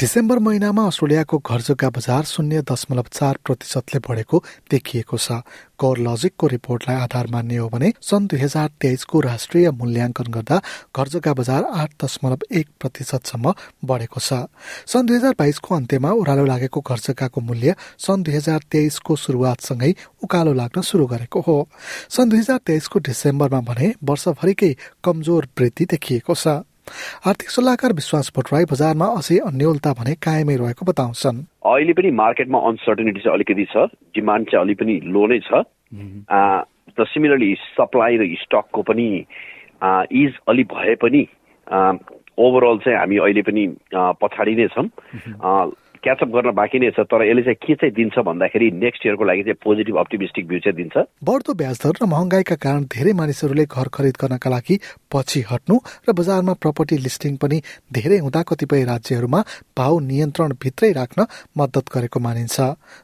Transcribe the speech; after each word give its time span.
December 0.00 0.38
महिनामा 0.44 0.84
अस्ट्रेलियाको 0.86 1.38
घर 1.40 1.60
जग्गा 1.66 1.88
बजार 1.88 2.24
शून्य 2.28 2.60
दशमलव 2.68 3.04
चार 3.12 3.38
प्रतिशतले 3.44 3.98
बढेको 4.04 4.42
देखिएको 4.70 5.16
छ। 5.16 5.40
कोर 5.80 5.98
लजिकको 5.98 6.46
रिपोर्टलाई 6.46 6.96
आधार 6.96 7.26
मान्ने 7.32 7.56
हो 7.56 7.68
भने 7.72 7.92
सन् 8.04 8.26
दुई 8.28 8.40
हजार 8.40 8.68
तेइसको 8.76 9.20
राष्ट्रिय 9.20 9.70
मूल्याङ्कन 9.72 10.28
गर्दा 10.36 10.60
घर 10.92 11.08
जग्गा 11.08 11.32
बजार 11.40 11.64
आठ 11.64 11.90
दशमलव 12.04 12.44
एक 12.52 12.68
प्रतिशतसम्म 12.76 13.54
बढेको 13.88 14.20
छ। 14.20 14.44
सन् 14.84 15.06
दुई 15.08 15.16
हजार 15.16 15.34
बाइसको 15.38 15.74
अन्त्यमा 15.74 16.10
ओह्रालो 16.12 16.44
लागेको 16.44 16.80
घर 16.82 16.98
जग्गाको 17.08 17.40
मूल्य 17.40 17.74
सन् 17.96 18.22
दुई 18.22 18.36
हजार 18.36 18.68
तेइसको 18.68 19.16
सुरुवातसँगै 19.16 19.92
उकालो 20.20 20.52
लाग्न 20.52 20.84
सुरु 20.84 21.06
गरेको 21.08 21.40
हो। 21.40 21.58
सन् 22.12 22.30
दुई 22.30 22.44
हजार 22.44 22.60
तेइसको 22.68 22.98
डिसेम्बरमा 23.00 23.60
भने 23.64 23.92
वर्षभरिकै 24.04 24.72
कमजोर 25.04 25.48
वृद्धि 25.56 25.84
देखिएको 25.88 26.34
छ। 26.36 26.60
आर्थिक 27.26 27.50
सल्लाहकार 27.50 27.92
विश्वास 27.92 28.32
भट्टराई 28.36 28.64
बजारमा 28.70 29.06
अझै 29.18 29.38
अन्यलता 29.46 29.92
भने 29.98 30.14
कायमै 30.22 30.56
रहेको 30.56 30.84
बताउँछन्। 30.86 31.38
अहिले 31.66 31.92
पनि 31.92 32.10
मार्केटमा 32.10 32.58
अनसर्टेनिटी 32.70 33.20
चाहिँ 33.20 33.34
अलिकति 33.34 33.64
छ 33.72 33.76
डिमान्ड 34.14 34.50
चाहिँ 34.50 34.64
अलिक 34.64 34.78
पनि 34.80 34.94
लो 35.04 35.26
नै 35.26 35.38
छ। 35.42 35.50
र 36.98 37.04
सिमिलरली 37.04 37.54
सप्लाई 37.76 38.16
र 38.16 38.22
स्टकको 38.42 38.82
पनि 38.82 39.08
इज 40.22 40.32
अलिक 40.48 40.66
भए 40.72 40.94
पनि 41.02 41.22
ओभरअल 42.38 42.78
चाहिँ 42.84 42.98
हामी 42.98 43.16
अहिले 43.16 43.42
पनि 43.42 43.64
पछाडि 43.92 44.54
नै 44.56 44.66
छौँ। 44.72 44.86
क्याचअप 46.06 46.30
गर्न 46.30 46.50
बाँकी 46.54 46.78
नै 46.78 46.90
छ 46.94 47.02
तर 47.10 47.26
यसले 47.26 47.42
चाहिँ 47.42 47.58
के 47.66 47.74
चाहिँ 47.74 47.92
दिन्छ 47.98 48.14
भन्दाखेरि 48.22 48.70
नेक्स्ट 48.78 49.06
इयरको 49.06 49.24
लागि 49.26 49.42
चाहिँ 49.42 49.58
पोजिटिभ 49.58 49.96
अप्टिमिस्टिक 49.98 50.46
भ्यू 50.48 50.58
चाहिँ 50.62 50.76
दिन्छ। 50.78 50.96
बढ्दो 51.26 51.52
ब्याजदर 51.58 51.92
र 51.98 52.06
महँगाईका 52.06 52.56
कारण 52.62 52.82
धेरै 52.94 53.12
मानिसहरूले 53.18 53.64
घर 53.66 53.88
खरिद 53.90 54.16
गर्नका 54.22 54.50
लागि 54.50 54.76
पछि 55.10 55.40
हट्नु 55.50 55.76
र 56.06 56.12
बजारमा 56.14 56.52
प्रपर्टी 56.62 56.96
लिस्टिङ 57.02 57.36
पनि 57.42 57.58
धेरै 57.90 58.18
हुँदा 58.22 58.42
कतिपय 58.46 58.84
राज्यहरूमा 58.86 59.40
भाउ 59.74 59.98
नियन्त्रण 60.06 60.52
भित्रै 60.62 60.92
राख्न 60.92 61.26
मद्दत 61.58 61.86
गरेको 61.90 62.18
मानिन्छ। 62.22 62.56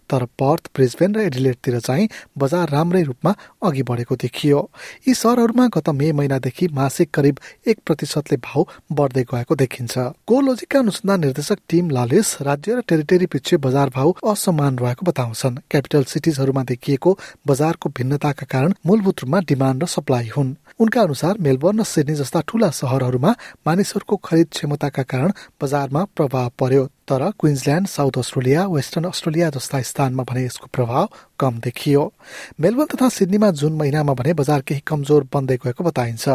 तर 0.07 0.23
पर्थ 0.39 0.71
ब्रिजबेन 0.77 1.11
र 1.17 1.19
एडिलेटतिर 1.27 1.79
चाहिँ 1.81 2.07
बजार 2.39 2.67
राम्रै 2.71 3.03
रूपमा 3.03 3.33
अघि 3.67 3.83
बढेको 3.83 4.15
देखियो। 4.17 4.61
यी 5.09 5.15
सहरहरूमा 5.15 5.67
गत 5.75 5.89
मे 5.91 6.13
महिनादेखि 6.13 6.69
मासिक 6.71 7.11
करिब 7.11 7.35
एक 7.67 7.83
प्रतिशतले 7.83 8.37
भाउ 8.47 8.63
बढ्दै 8.95 9.25
गएको 9.27 9.55
देखिन्छ। 9.57 9.95
कोलोजिकका 10.23 10.79
अनुसन्धान 10.79 11.21
निर्देशक 11.21 11.59
टिम 11.69 11.91
लालिस 11.91 12.31
राज्य 12.43 12.71
र 12.73 12.81
टेरिटरी 12.93 13.27
पछि 13.27 13.57
बजार 13.57 13.89
भाउ 13.89 14.13
असमान 14.29 14.79
रहेको 14.79 15.07
बताउँछन्। 15.07 15.59
क्यापिटल 15.71 16.05
सिटिजहरूमा 16.05 16.63
देखिएको 16.63 17.19
बजारको 17.47 17.89
भिन्नताका 17.89 18.47
कारण 18.47 18.75
मूलभूत 18.87 19.21
रूपमा 19.21 19.41
डिमान्ड 19.41 19.83
र 19.83 19.87
सप्लाई 19.87 20.29
हुन्। 20.37 20.55
उनका 20.81 21.01
अनुसार 21.01 21.39
मेलबर्न 21.41 21.81
र 21.81 21.85
सिडनी 21.85 22.15
जस्ता 22.15 22.41
ठूला 22.49 22.71
सहरहरूमा 22.71 23.31
मानिसहरूको 23.67 24.17
खरिद 24.17 24.49
क्षमताका 24.53 25.03
कारण 25.03 25.33
बजारमा 25.63 26.05
प्रभाव 26.17 26.51
पर्यो। 26.59 26.89
तर 27.13 27.31
Queensland 27.41 27.87
South 27.89 28.19
Australia 28.19 28.65
Western 28.67 29.05
Australia 29.05 29.49
जस्ता 29.53 29.81
स्थानमा 29.85 30.23
भने 30.25 30.45
यसको 30.45 30.67
प्रभाव 30.73 31.09
कम 31.41 31.59
देखियो। 31.61 32.03
मेलबर्न 32.61 32.87
तथा 32.87 33.09
सिडनीमा 33.09 33.51
जुन 33.53 33.73
महिनामा 33.77 34.13
भने 34.15 34.33
बजार 34.33 34.61
केही 34.63 34.81
कमजोर 34.87 35.27
बन्दै 35.29 35.57
गएको 35.61 35.85
बताइन्छ। 35.85 36.29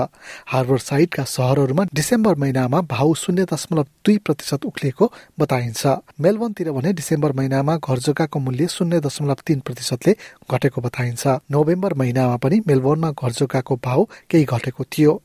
हार्बर 0.47 0.77
साइडका 0.79 1.23
सहरहरूमा 1.25 1.83
डिसेम्बर 1.93 2.35
महिनामा 2.35 2.81
भाउ 2.93 3.13
शून्य 3.13 3.45
दशमलव 3.49 3.85
दुई 4.05 4.17
प्रतिशत 4.21 4.65
उक्लिएको 4.65 5.11
बताइन्छ। 5.39 5.81
मेलबर्नतिर 6.21 6.71
भने 6.71 6.93
डिसेम्बर 6.93 7.31
महिनामा 7.33 7.75
घर 7.77 7.97
जग्गाको 7.97 8.39
मूल्य 8.39 8.67
शून्य 8.67 8.99
दशमलव 9.01 9.41
तीन 9.47 9.59
प्रतिशतले 9.65 10.15
घटेको 10.51 10.81
बताइन्छ। 10.81 11.27
नोभेम्बर 11.51 11.93
महिनामा 11.93 12.35
पनि 12.37 12.61
मेलबर्नमा 12.67 13.11
घर 13.11 13.31
जग्गाको 13.31 13.79
भाउ 13.81 14.05
केही 14.29 14.45
घटेको 14.45 14.83
थियो। 14.93 15.21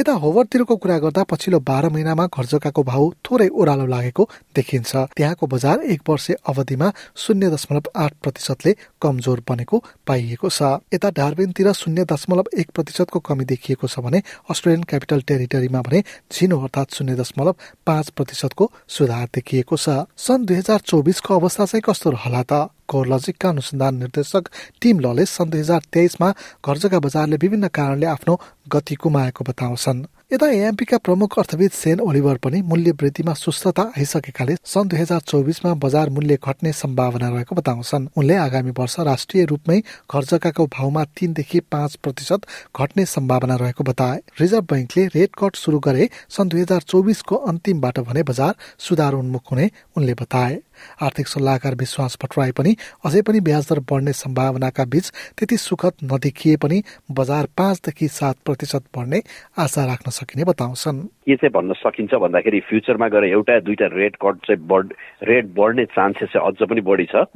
यता 0.00 0.12
होभरतिरको 0.22 0.76
कुरा 0.76 0.98
गर्दा 0.98 1.22
पछिल्लो 1.26 1.60
बाह्र 1.66 1.88
महिनामा 1.90 2.26
घर 2.28 2.44
जग्गाको 2.54 2.82
भाउ 2.84 3.10
थोरै 3.24 3.48
ओह्रालो 3.50 3.86
लागेको 3.86 4.28
देखिन्छ। 4.54 4.91
त्यहाँको 4.94 5.46
बजार 5.46 5.80
एक 5.84 6.00
वर्ष 6.08 6.30
अवधिमा 6.30 6.90
शून्य 7.16 7.50
दशमलव 7.50 7.90
आठ 7.96 8.12
प्रतिशतले 8.22 8.72
कमजोर 9.02 9.42
बनेको 9.48 9.82
पाइएको 10.06 10.48
छ। 10.48 10.62
यता 10.94 11.10
डार्बिनतिर 11.10 11.72
शून्य 11.72 12.04
दशमलव 12.04 12.50
एक 12.58 12.70
प्रतिशतको 12.70 13.18
कमी 13.20 13.44
देखिएको 13.44 13.86
छ 13.88 13.98
भने 14.00 14.22
अस्ट्रेलियन 14.50 14.82
क्यापिटल 14.82 15.20
टेरिटरीमा 15.22 15.80
भने 15.82 16.02
झिनो 16.32 16.60
अर्थात् 16.60 16.94
शून्य 16.94 17.14
दशमलव 17.14 17.54
पाँच 17.86 18.10
प्रतिशतको 18.10 18.70
सुधार 18.88 19.26
देखिएको 19.34 19.76
छ। 19.76 20.04
सन् 20.16 20.46
दुई 20.46 20.56
हजार 20.56 20.78
चौबिसको 20.86 21.34
अवस्था 21.34 21.64
चाहिँ 21.66 21.82
कस्तो 21.82 22.10
रहला 22.10 22.42
त? 22.42 22.68
कोरलजिकका 22.88 23.48
अनुसन्धान 23.48 23.94
निर्देशक 23.96 24.48
टिम 24.80 25.00
लले 25.00 25.24
सन् 25.26 25.50
दुई 25.50 25.60
हजार 25.60 25.82
तेइसमा 25.92 26.28
घर 26.66 26.76
जग्गा 26.78 26.98
बजारले 27.00 27.36
विभिन्न 27.36 27.68
कारणले 27.68 28.06
आफ्नो 28.06 28.34
गति 28.68 28.94
गुमाएको 28.94 29.44
बताउँछन्। 29.44 30.04
यता 30.32 30.46
एएमपीका 30.48 30.96
प्रमुख 30.98 31.38
अर्थविद 31.38 31.70
सेन 31.70 32.00
ओलिभर 32.00 32.36
पनि 32.44 32.60
मूल्य 32.62 32.90
वृद्धिमा 32.90 33.32
सुस्थता 33.34 33.82
आइसकेकाले 33.98 34.54
सन् 34.64 34.88
दुई 34.88 34.98
हजार 34.98 35.20
चौबिसमा 35.20 35.72
बजार 35.74 36.10
मूल्य 36.10 36.38
घट्ने 36.40 36.72
सम्भावना 36.72 37.28
रहेको 37.28 37.56
बताउँछन्। 37.56 38.06
उनले 38.16 38.36
आगामी 38.36 38.70
वर्ष 38.78 38.98
राष्ट्रिय 39.00 39.44
रूपमै 39.44 39.78
घर 39.80 40.24
जग्गाको 40.24 40.66
भाउमा 40.72 41.04
तीनदेखि 41.04 41.60
पाँच 41.68 41.96
प्रतिशत 41.96 42.46
घट्ने 42.76 43.04
सम्भावना 43.06 43.56
रहेको 43.56 43.84
बताए। 43.84 44.20
रिजर्भ 44.40 44.64
ब्याङ्कले 44.64 45.06
रेट 45.14 45.36
कट 45.38 45.56
सुरु 45.56 45.78
गरे 45.78 46.08
सन् 46.32 46.48
दुई 46.48 46.60
हजार 46.60 46.80
चौबिसको 46.88 47.36
अन्तिमबाट 47.52 48.00
भने 48.00 48.22
बजार 48.22 48.54
सुधार 48.78 49.12
उन्मुख 49.12 49.52
हुने 49.52 49.70
उनले 49.96 50.14
बताए। 50.14 50.60
आर्थिक 51.02 51.26
सल्लाहकार 51.28 51.74
विश्वास 51.74 52.18
भट्टराई 52.22 52.52
पनि 52.58 52.74
अझै 53.06 53.22
पनि 53.28 53.40
ब्याज 53.48 53.68
दर 53.68 53.80
बढ्ने 53.90 54.12
सम्भावनाका 54.14 54.84
बीच 54.92 55.10
त्यति 55.38 55.56
सुखद 55.58 56.06
नदेखिए 56.12 56.56
पनि 56.62 56.82
बजार 57.10 57.46
पाँचदेखि 57.58 58.08
सात 58.10 58.36
प्रतिशत 58.46 58.84
बढ्ने 58.96 59.20
आशा 59.58 59.84
राख्न 59.86 60.10
सकिने 60.10 60.44
बताउँछन्। 60.44 61.02
के 61.26 61.36
चाहिँ 61.36 61.52
भन्न 61.52 61.72
सकिन्छ 61.78 62.14
भन्दाखेरि 62.14 62.60
फ्युचरमा 62.68 63.08
गएर 63.08 63.24
एउटा 63.24 63.58
दुईटा 63.66 63.86
रेट 63.92 64.16
कट 64.22 64.46
चाहिँ 64.46 64.66
बढ 64.66 64.92
रेट 65.28 65.52
बढ्ने 65.54 65.84
चान्सेस 65.96 66.28
चाहिँ 66.34 66.46
अझ 66.48 66.68
पनि 66.70 66.80
बढी 66.90 67.06
छ। 67.12 67.26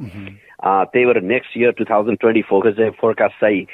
त्यही 0.61 1.05
भएर 1.05 1.21
next 1.23 1.57
year 1.57 1.71
two 1.77 1.85
thousand 1.85 2.19
twenty 2.19 2.41
फोरको 2.49 2.71
चाहिँ 2.71 2.91
फोरकास्ट 3.01 3.41
चाहिँ 3.41 3.65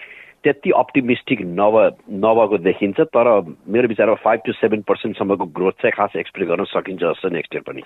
त्यति 0.43 0.71
अप्टिमिस्टिक 0.75 1.41
नभ 1.59 1.75
नभएको 2.23 2.57
देखिन्छ 2.63 2.99
तर 3.15 3.27
मेरो 3.73 3.87
विचारमा 3.87 4.15
फाइभ 4.23 4.39
टु 4.45 4.51
सेभेन 4.53 4.81
पर्सेन्टसम्मको 4.87 5.45
ग्रोथ 5.57 5.79
चाहिँ 5.81 5.93
खास 5.97 6.15
एक्सपेक्ट 6.19 6.49
गर्न 6.49 6.63
सकिन्छ 6.67 7.01
जस्तो 7.01 7.29
नेक्स्ट 7.35 7.55
इयर 7.55 7.63
पनि। 7.67 7.81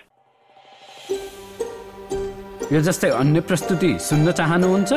यो 2.72 2.80
जस्तै 2.88 3.10
अन्य 3.20 3.40
प्रस्तुति 3.48 3.92
सुन्न 4.08 4.32
चाहनुहुन्छ 4.40 4.92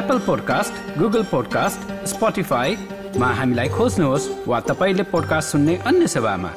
एप्पल 0.00 0.18
पोडकास्ट 0.26 0.98
गुगल 0.98 1.22
पोडकास्ट 1.34 1.92
स्पोटिफाईमा 2.14 3.28
हामीलाई 3.38 3.68
खोज्नुहोस् 3.76 4.28
वा 4.50 4.60
तपाईँले 4.70 5.02
पोडकास्ट 5.14 5.56
सुन्ने 5.56 5.76
अन्य 5.92 6.06
सेवामा 6.16 6.52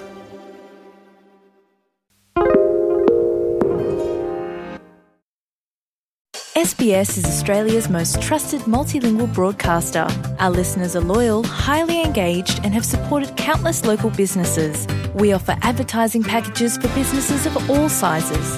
SBS 6.64 7.18
is 7.18 7.26
Australia's 7.26 7.90
most 7.90 8.22
trusted 8.22 8.62
multilingual 8.62 9.28
broadcaster. 9.34 10.08
Our 10.40 10.50
listeners 10.52 10.96
are 10.96 11.02
loyal, 11.02 11.44
highly 11.44 12.02
engaged, 12.02 12.62
and 12.64 12.74
have 12.74 12.86
supported 12.86 13.36
countless 13.36 13.84
local 13.86 14.10
businesses. 14.12 14.88
We 15.16 15.34
offer 15.34 15.58
advertising 15.62 16.24
packages 16.24 16.78
for 16.78 16.88
businesses 16.90 17.46
of 17.46 17.70
all 17.70 17.90
sizes. 17.90 18.58